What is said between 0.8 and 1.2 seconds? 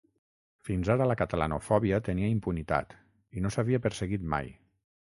ara la